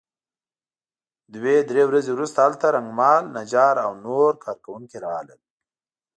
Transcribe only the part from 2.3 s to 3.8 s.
هلته رنګمال نجار